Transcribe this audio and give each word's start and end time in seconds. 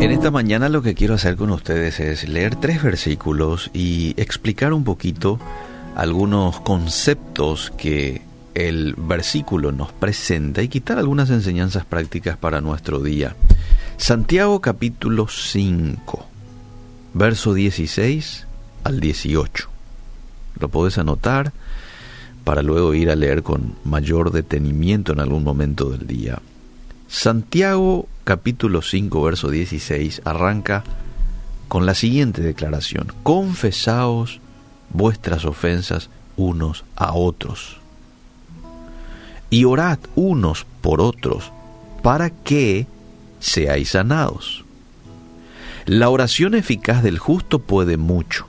En 0.00 0.12
esta 0.12 0.30
mañana 0.30 0.68
lo 0.68 0.80
que 0.80 0.94
quiero 0.94 1.14
hacer 1.14 1.34
con 1.34 1.50
ustedes 1.50 1.98
es 1.98 2.28
leer 2.28 2.54
tres 2.54 2.84
versículos 2.84 3.68
y 3.74 4.14
explicar 4.16 4.72
un 4.72 4.84
poquito 4.84 5.40
algunos 5.96 6.60
conceptos 6.60 7.72
que 7.76 8.22
el 8.54 8.94
versículo 8.96 9.72
nos 9.72 9.92
presenta 9.92 10.62
y 10.62 10.68
quitar 10.68 10.98
algunas 10.98 11.30
enseñanzas 11.30 11.84
prácticas 11.84 12.36
para 12.36 12.60
nuestro 12.60 13.00
día. 13.00 13.34
Santiago 13.96 14.60
capítulo 14.60 15.26
5, 15.26 16.26
verso 17.14 17.52
16 17.52 18.46
al 18.84 19.00
18. 19.00 19.68
Lo 20.60 20.68
podés 20.68 20.98
anotar 20.98 21.52
para 22.44 22.62
luego 22.62 22.94
ir 22.94 23.10
a 23.10 23.16
leer 23.16 23.42
con 23.42 23.74
mayor 23.84 24.30
detenimiento 24.30 25.12
en 25.12 25.18
algún 25.18 25.42
momento 25.42 25.90
del 25.90 26.06
día. 26.06 26.38
Santiago 27.08 28.06
capítulo 28.24 28.82
5 28.82 29.22
verso 29.22 29.48
16 29.48 30.20
arranca 30.26 30.84
con 31.66 31.86
la 31.86 31.94
siguiente 31.94 32.42
declaración. 32.42 33.12
Confesaos 33.22 34.40
vuestras 34.90 35.46
ofensas 35.46 36.10
unos 36.36 36.84
a 36.96 37.14
otros 37.14 37.78
y 39.48 39.64
orad 39.64 39.98
unos 40.16 40.66
por 40.82 41.00
otros 41.00 41.50
para 42.02 42.28
que 42.28 42.86
seáis 43.40 43.90
sanados. 43.90 44.64
La 45.86 46.10
oración 46.10 46.54
eficaz 46.54 47.02
del 47.02 47.18
justo 47.18 47.58
puede 47.60 47.96
mucho. 47.96 48.46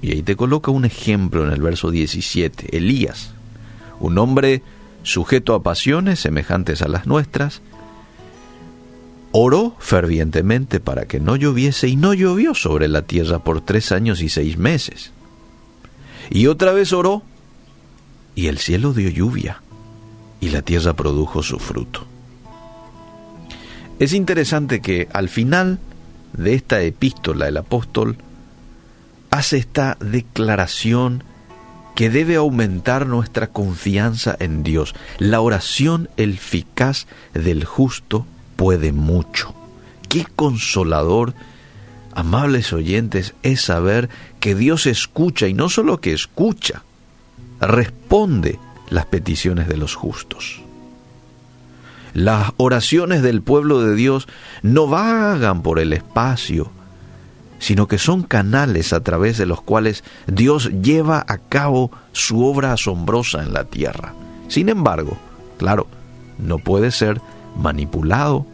Y 0.00 0.12
ahí 0.12 0.22
te 0.22 0.36
coloca 0.36 0.70
un 0.70 0.86
ejemplo 0.86 1.44
en 1.44 1.52
el 1.52 1.60
verso 1.60 1.90
17. 1.90 2.74
Elías, 2.76 3.32
un 4.00 4.16
hombre 4.16 4.62
sujeto 5.02 5.54
a 5.54 5.62
pasiones 5.62 6.20
semejantes 6.20 6.82
a 6.82 6.88
las 6.88 7.06
nuestras, 7.06 7.62
oró 9.32 9.76
fervientemente 9.78 10.80
para 10.80 11.06
que 11.06 11.20
no 11.20 11.36
lloviese 11.36 11.88
y 11.88 11.96
no 11.96 12.14
llovió 12.14 12.54
sobre 12.54 12.88
la 12.88 13.02
tierra 13.02 13.40
por 13.40 13.60
tres 13.60 13.92
años 13.92 14.20
y 14.20 14.28
seis 14.28 14.58
meses. 14.58 15.12
Y 16.30 16.46
otra 16.46 16.72
vez 16.72 16.92
oró 16.92 17.22
y 18.34 18.46
el 18.46 18.58
cielo 18.58 18.92
dio 18.92 19.10
lluvia 19.10 19.62
y 20.40 20.50
la 20.50 20.62
tierra 20.62 20.94
produjo 20.94 21.42
su 21.42 21.58
fruto. 21.58 22.06
Es 23.98 24.12
interesante 24.12 24.80
que 24.80 25.08
al 25.12 25.28
final 25.28 25.78
de 26.32 26.54
esta 26.54 26.80
epístola 26.82 27.48
el 27.48 27.56
apóstol 27.56 28.16
hace 29.30 29.58
esta 29.58 29.96
declaración 30.00 31.24
que 31.98 32.10
debe 32.10 32.36
aumentar 32.36 33.08
nuestra 33.08 33.48
confianza 33.48 34.36
en 34.38 34.62
Dios. 34.62 34.94
La 35.18 35.40
oración 35.40 36.08
eficaz 36.16 37.08
del 37.34 37.64
justo 37.64 38.24
puede 38.54 38.92
mucho. 38.92 39.52
Qué 40.08 40.24
consolador, 40.36 41.34
amables 42.14 42.72
oyentes, 42.72 43.34
es 43.42 43.62
saber 43.62 44.10
que 44.38 44.54
Dios 44.54 44.86
escucha 44.86 45.48
y 45.48 45.54
no 45.54 45.68
solo 45.68 46.00
que 46.00 46.12
escucha, 46.12 46.84
responde 47.60 48.60
las 48.90 49.06
peticiones 49.06 49.66
de 49.66 49.78
los 49.78 49.96
justos. 49.96 50.60
Las 52.14 52.52
oraciones 52.58 53.22
del 53.22 53.42
pueblo 53.42 53.80
de 53.80 53.96
Dios 53.96 54.28
no 54.62 54.86
vagan 54.86 55.62
por 55.62 55.80
el 55.80 55.92
espacio, 55.92 56.70
sino 57.58 57.88
que 57.88 57.98
son 57.98 58.22
canales 58.22 58.92
a 58.92 59.02
través 59.02 59.38
de 59.38 59.46
los 59.46 59.60
cuales 59.60 60.04
Dios 60.26 60.70
lleva 60.82 61.24
a 61.26 61.38
cabo 61.38 61.90
su 62.12 62.44
obra 62.44 62.72
asombrosa 62.72 63.42
en 63.42 63.52
la 63.52 63.64
tierra. 63.64 64.14
Sin 64.48 64.68
embargo, 64.68 65.16
claro, 65.58 65.86
no 66.38 66.58
puede 66.58 66.90
ser 66.90 67.20
manipulado 67.56 68.46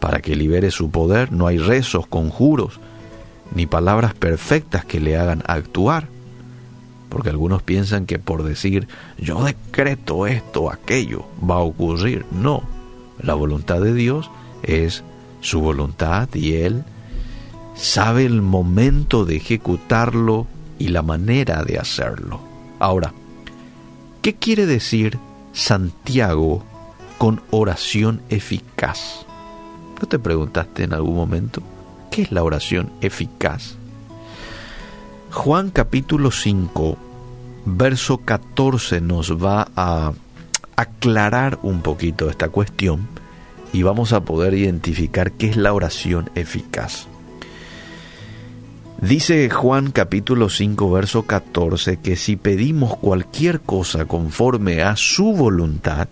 para 0.00 0.20
que 0.20 0.36
libere 0.36 0.70
su 0.70 0.90
poder, 0.90 1.32
no 1.32 1.46
hay 1.46 1.58
rezos, 1.58 2.06
conjuros, 2.06 2.80
ni 3.54 3.66
palabras 3.66 4.14
perfectas 4.14 4.84
que 4.84 5.00
le 5.00 5.16
hagan 5.16 5.42
actuar, 5.46 6.08
porque 7.08 7.30
algunos 7.30 7.62
piensan 7.62 8.06
que 8.06 8.18
por 8.18 8.42
decir 8.42 8.88
yo 9.18 9.44
decreto 9.44 10.26
esto, 10.26 10.70
aquello, 10.70 11.24
va 11.48 11.56
a 11.56 11.60
ocurrir. 11.60 12.26
No, 12.32 12.64
la 13.22 13.34
voluntad 13.34 13.80
de 13.80 13.94
Dios 13.94 14.30
es 14.62 15.04
su 15.40 15.60
voluntad 15.60 16.28
y 16.34 16.54
Él 16.54 16.84
sabe 17.74 18.24
el 18.24 18.42
momento 18.42 19.24
de 19.24 19.36
ejecutarlo 19.36 20.46
y 20.78 20.88
la 20.88 21.02
manera 21.02 21.62
de 21.64 21.78
hacerlo. 21.78 22.40
Ahora, 22.78 23.12
¿qué 24.22 24.34
quiere 24.34 24.66
decir 24.66 25.18
Santiago 25.52 26.64
con 27.18 27.42
oración 27.50 28.22
eficaz? 28.28 29.26
¿No 30.00 30.08
te 30.08 30.18
preguntaste 30.18 30.84
en 30.84 30.92
algún 30.92 31.16
momento 31.16 31.62
qué 32.10 32.22
es 32.22 32.32
la 32.32 32.42
oración 32.42 32.92
eficaz? 33.00 33.76
Juan 35.30 35.70
capítulo 35.70 36.30
5, 36.30 36.96
verso 37.64 38.18
14 38.18 39.00
nos 39.00 39.32
va 39.32 39.68
a 39.74 40.12
aclarar 40.76 41.58
un 41.62 41.80
poquito 41.82 42.30
esta 42.30 42.48
cuestión 42.48 43.08
y 43.72 43.82
vamos 43.82 44.12
a 44.12 44.20
poder 44.24 44.54
identificar 44.54 45.32
qué 45.32 45.48
es 45.48 45.56
la 45.56 45.72
oración 45.72 46.30
eficaz. 46.34 47.08
Dice 49.04 49.50
Juan 49.50 49.90
capítulo 49.90 50.48
5 50.48 50.90
verso 50.90 51.24
14 51.24 51.98
que 51.98 52.16
si 52.16 52.36
pedimos 52.36 52.96
cualquier 52.96 53.60
cosa 53.60 54.06
conforme 54.06 54.82
a 54.82 54.96
su 54.96 55.34
voluntad, 55.34 56.08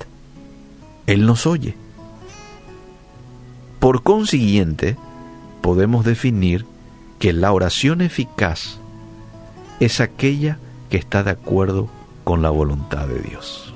Él 1.06 1.25
nos 1.25 1.47
oye. 1.47 1.75
Por 3.78 4.02
consiguiente, 4.02 4.98
podemos 5.62 6.04
definir 6.04 6.66
que 7.19 7.32
la 7.32 7.52
oración 7.52 8.02
eficaz 8.02 8.78
es 9.81 10.02
aquella 10.02 10.58
que 10.91 10.98
está 10.98 11.22
de 11.22 11.31
acuerdo 11.31 11.88
con 12.25 12.42
la 12.42 12.50
voluntad 12.50 13.08
de 13.08 13.20
Dios. 13.22 13.72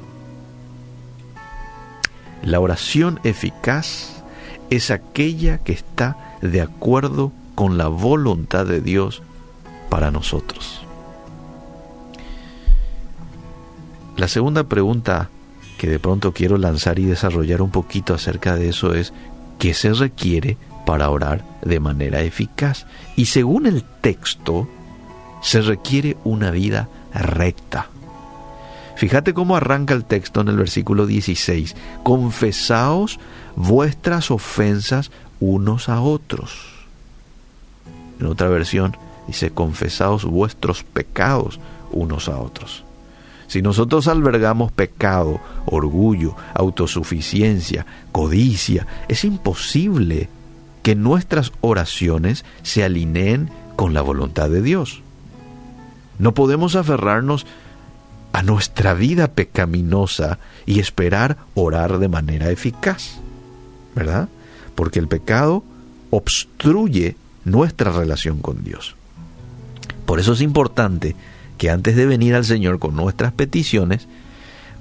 La 2.42 2.60
oración 2.60 3.18
eficaz 3.24 4.22
es 4.68 4.90
aquella 4.90 5.56
que 5.56 5.72
está 5.72 6.36
de 6.42 6.60
acuerdo 6.60 7.30
con 7.30 7.45
la 7.76 7.88
voluntad 7.88 8.66
de 8.66 8.80
Dios 8.80 9.22
para 9.88 10.12
nosotros. 10.12 10.82
La 14.16 14.28
segunda 14.28 14.64
pregunta 14.64 15.30
que 15.78 15.88
de 15.88 15.98
pronto 15.98 16.32
quiero 16.32 16.58
lanzar 16.58 16.98
y 16.98 17.04
desarrollar 17.04 17.60
un 17.60 17.70
poquito 17.70 18.14
acerca 18.14 18.56
de 18.56 18.68
eso 18.68 18.94
es, 18.94 19.12
¿qué 19.58 19.74
se 19.74 19.92
requiere 19.92 20.56
para 20.86 21.10
orar 21.10 21.44
de 21.62 21.80
manera 21.80 22.20
eficaz? 22.20 22.86
Y 23.16 23.26
según 23.26 23.66
el 23.66 23.82
texto, 23.82 24.68
se 25.42 25.60
requiere 25.60 26.16
una 26.24 26.50
vida 26.50 26.88
recta. 27.12 27.88
Fíjate 28.96 29.34
cómo 29.34 29.56
arranca 29.56 29.92
el 29.92 30.04
texto 30.04 30.40
en 30.40 30.48
el 30.48 30.56
versículo 30.56 31.06
16. 31.06 31.74
Confesaos 32.02 33.18
vuestras 33.54 34.30
ofensas 34.30 35.10
unos 35.40 35.90
a 35.90 36.00
otros 36.00 36.75
en 38.20 38.26
otra 38.26 38.48
versión 38.48 38.96
dice, 39.26 39.50
confesaos 39.50 40.24
vuestros 40.24 40.82
pecados 40.84 41.60
unos 41.90 42.28
a 42.28 42.38
otros. 42.38 42.84
Si 43.48 43.62
nosotros 43.62 44.08
albergamos 44.08 44.72
pecado, 44.72 45.40
orgullo, 45.66 46.34
autosuficiencia, 46.54 47.86
codicia, 48.12 48.86
es 49.08 49.24
imposible 49.24 50.28
que 50.82 50.94
nuestras 50.94 51.52
oraciones 51.60 52.44
se 52.62 52.84
alineen 52.84 53.50
con 53.76 53.94
la 53.94 54.02
voluntad 54.02 54.50
de 54.50 54.62
Dios. 54.62 55.02
No 56.18 56.32
podemos 56.32 56.76
aferrarnos 56.76 57.46
a 58.32 58.42
nuestra 58.42 58.94
vida 58.94 59.28
pecaminosa 59.28 60.38
y 60.64 60.80
esperar 60.80 61.38
orar 61.54 61.98
de 61.98 62.08
manera 62.08 62.50
eficaz, 62.50 63.18
¿verdad? 63.94 64.28
Porque 64.74 64.98
el 64.98 65.08
pecado 65.08 65.62
obstruye 66.10 67.16
nuestra 67.46 67.92
relación 67.92 68.40
con 68.40 68.62
Dios. 68.62 68.96
Por 70.04 70.20
eso 70.20 70.34
es 70.34 70.42
importante 70.42 71.16
que 71.56 71.70
antes 71.70 71.96
de 71.96 72.04
venir 72.04 72.34
al 72.34 72.44
Señor 72.44 72.78
con 72.78 72.94
nuestras 72.94 73.32
peticiones, 73.32 74.06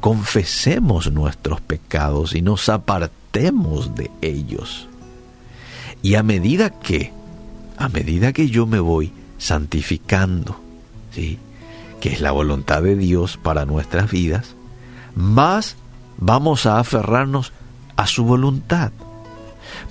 confesemos 0.01 1.11
nuestros 1.11 1.61
pecados 1.61 2.35
y 2.35 2.41
nos 2.41 2.67
apartemos 2.67 3.95
de 3.95 4.11
ellos. 4.21 4.89
Y 6.01 6.15
a 6.15 6.23
medida 6.23 6.69
que, 6.69 7.13
a 7.77 7.87
medida 7.87 8.33
que 8.33 8.49
yo 8.49 8.65
me 8.67 8.79
voy 8.79 9.13
santificando, 9.37 10.59
¿sí? 11.11 11.39
que 11.99 12.09
es 12.09 12.21
la 12.21 12.31
voluntad 12.31 12.81
de 12.81 12.95
Dios 12.95 13.37
para 13.37 13.65
nuestras 13.65 14.11
vidas, 14.11 14.55
más 15.15 15.75
vamos 16.17 16.65
a 16.65 16.79
aferrarnos 16.79 17.53
a 17.95 18.07
su 18.07 18.25
voluntad. 18.25 18.91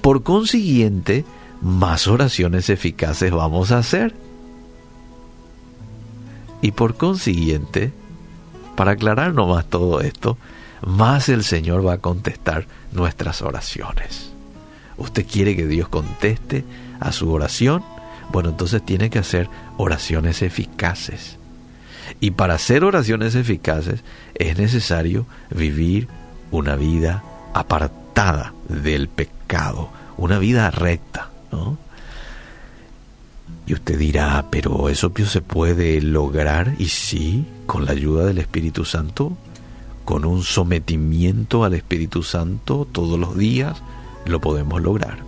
Por 0.00 0.22
consiguiente, 0.22 1.24
más 1.60 2.06
oraciones 2.06 2.70
eficaces 2.70 3.30
vamos 3.30 3.72
a 3.72 3.78
hacer. 3.78 4.14
Y 6.62 6.72
por 6.72 6.96
consiguiente, 6.96 7.92
para 8.76 8.92
aclarar 8.92 9.34
nomás 9.34 9.66
todo 9.66 10.00
esto, 10.00 10.38
más 10.84 11.28
el 11.28 11.44
Señor 11.44 11.86
va 11.86 11.94
a 11.94 11.98
contestar 11.98 12.66
nuestras 12.92 13.42
oraciones. 13.42 14.32
¿Usted 14.96 15.26
quiere 15.26 15.56
que 15.56 15.66
Dios 15.66 15.88
conteste 15.88 16.64
a 17.00 17.12
su 17.12 17.30
oración? 17.32 17.82
Bueno, 18.32 18.50
entonces 18.50 18.84
tiene 18.84 19.10
que 19.10 19.18
hacer 19.18 19.48
oraciones 19.76 20.42
eficaces. 20.42 21.38
Y 22.20 22.32
para 22.32 22.54
hacer 22.54 22.84
oraciones 22.84 23.34
eficaces 23.34 24.04
es 24.34 24.58
necesario 24.58 25.26
vivir 25.50 26.08
una 26.50 26.76
vida 26.76 27.22
apartada 27.54 28.52
del 28.68 29.08
pecado, 29.08 29.90
una 30.16 30.38
vida 30.38 30.70
recta, 30.70 31.30
Y 33.66 33.72
usted 33.72 33.98
dirá, 33.98 34.46
pero 34.50 34.88
eso 34.88 35.12
se 35.26 35.40
puede 35.40 36.00
lograr, 36.00 36.74
y 36.78 36.88
sí, 36.88 37.46
con 37.66 37.86
la 37.86 37.92
ayuda 37.92 38.26
del 38.26 38.38
Espíritu 38.38 38.84
Santo, 38.84 39.36
con 40.04 40.24
un 40.24 40.42
sometimiento 40.42 41.64
al 41.64 41.74
Espíritu 41.74 42.22
Santo 42.22 42.86
todos 42.90 43.18
los 43.18 43.36
días, 43.38 43.82
lo 44.26 44.40
podemos 44.40 44.82
lograr. 44.82 45.18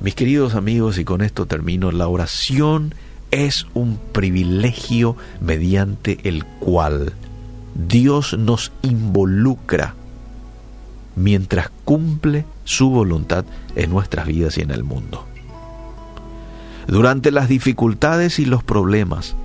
Mis 0.00 0.14
queridos 0.14 0.54
amigos, 0.54 0.98
y 0.98 1.04
con 1.04 1.22
esto 1.22 1.46
termino, 1.46 1.92
la 1.92 2.08
oración 2.08 2.94
es 3.30 3.66
un 3.74 3.98
privilegio 4.12 5.16
mediante 5.40 6.18
el 6.24 6.44
cual 6.44 7.12
Dios 7.74 8.36
nos 8.36 8.72
involucra 8.82 9.94
mientras 11.16 11.70
cumple 11.84 12.44
su 12.64 12.90
voluntad 12.90 13.44
en 13.76 13.90
nuestras 13.90 14.26
vidas 14.26 14.58
y 14.58 14.62
en 14.62 14.70
el 14.70 14.84
mundo. 14.84 15.26
Durante 16.86 17.30
las 17.30 17.48
dificultades 17.48 18.38
y 18.38 18.44
los 18.44 18.62
problemas, 18.62 19.36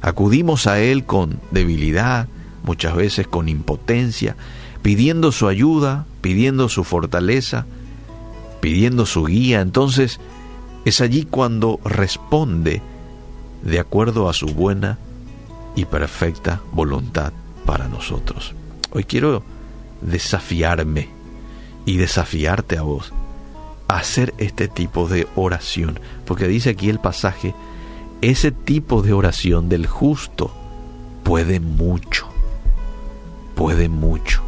acudimos 0.00 0.66
a 0.66 0.80
Él 0.80 1.04
con 1.04 1.40
debilidad, 1.50 2.28
muchas 2.62 2.94
veces 2.94 3.26
con 3.26 3.48
impotencia, 3.48 4.36
pidiendo 4.82 5.32
su 5.32 5.48
ayuda, 5.48 6.06
pidiendo 6.20 6.68
su 6.68 6.84
fortaleza, 6.84 7.66
pidiendo 8.60 9.06
su 9.06 9.24
guía. 9.24 9.60
Entonces 9.60 10.20
es 10.84 11.00
allí 11.00 11.24
cuando 11.24 11.80
responde 11.84 12.80
de 13.62 13.80
acuerdo 13.80 14.28
a 14.28 14.32
su 14.32 14.46
buena 14.46 14.98
y 15.74 15.84
perfecta 15.84 16.60
voluntad 16.72 17.32
para 17.66 17.88
nosotros. 17.88 18.54
Hoy 18.92 19.04
quiero 19.04 19.42
desafiarme 20.00 21.08
y 21.84 21.96
desafiarte 21.96 22.78
a 22.78 22.82
vos 22.82 23.12
hacer 23.88 24.34
este 24.36 24.68
tipo 24.68 25.08
de 25.08 25.26
oración, 25.34 25.98
porque 26.26 26.46
dice 26.46 26.70
aquí 26.70 26.90
el 26.90 27.00
pasaje, 27.00 27.54
ese 28.20 28.52
tipo 28.52 29.02
de 29.02 29.14
oración 29.14 29.68
del 29.68 29.86
justo 29.86 30.52
puede 31.24 31.58
mucho, 31.58 32.28
puede 33.54 33.88
mucho. 33.88 34.42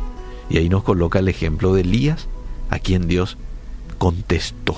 Y 0.50 0.58
ahí 0.58 0.68
nos 0.68 0.82
coloca 0.82 1.20
el 1.20 1.28
ejemplo 1.28 1.72
de 1.72 1.80
Elías, 1.80 2.28
a 2.68 2.78
quien 2.78 3.08
Dios 3.08 3.38
contestó. 3.98 4.76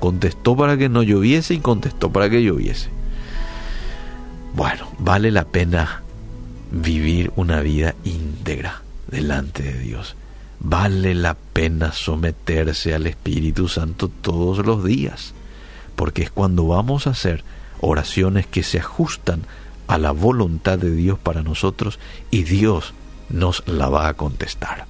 Contestó 0.00 0.56
para 0.56 0.76
que 0.76 0.88
no 0.88 1.02
lloviese 1.02 1.54
y 1.54 1.58
contestó 1.58 2.10
para 2.10 2.30
que 2.30 2.42
lloviese. 2.42 2.88
Bueno, 4.54 4.88
vale 4.98 5.30
la 5.30 5.44
pena 5.44 6.02
vivir 6.70 7.32
una 7.36 7.60
vida 7.60 7.94
íntegra 8.04 8.83
delante 9.14 9.62
de 9.62 9.78
Dios 9.78 10.16
vale 10.58 11.14
la 11.14 11.34
pena 11.34 11.92
someterse 11.92 12.94
al 12.94 13.06
Espíritu 13.06 13.68
Santo 13.68 14.08
todos 14.08 14.66
los 14.66 14.84
días, 14.84 15.34
porque 15.94 16.22
es 16.22 16.30
cuando 16.30 16.66
vamos 16.66 17.06
a 17.06 17.10
hacer 17.10 17.44
oraciones 17.80 18.46
que 18.46 18.62
se 18.64 18.80
ajustan 18.80 19.42
a 19.86 19.98
la 19.98 20.10
voluntad 20.10 20.78
de 20.78 20.90
Dios 20.90 21.18
para 21.18 21.42
nosotros 21.42 22.00
y 22.30 22.42
Dios 22.42 22.92
nos 23.28 23.62
la 23.68 23.88
va 23.88 24.08
a 24.08 24.14
contestar. 24.14 24.86